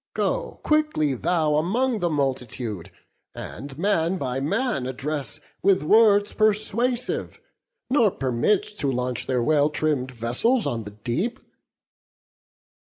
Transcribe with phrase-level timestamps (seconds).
[0.15, 2.89] Go quickly thou Among the multitude,
[3.35, 7.39] and man by man Address with words persuasive,
[7.87, 11.39] nor permit To launch their well trimm'd vessels on the deep."